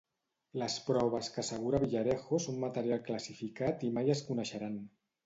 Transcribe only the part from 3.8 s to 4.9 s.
i mai es coneixeran.